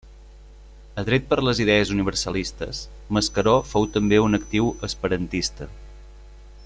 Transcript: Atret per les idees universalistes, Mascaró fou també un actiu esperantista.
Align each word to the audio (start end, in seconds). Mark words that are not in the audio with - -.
Atret 1.01 1.27
per 1.33 1.37
les 1.47 1.61
idees 1.65 1.91
universalistes, 1.97 2.79
Mascaró 3.17 3.55
fou 3.75 3.87
també 3.99 4.23
un 4.29 4.39
actiu 4.39 4.73
esperantista. 4.89 5.69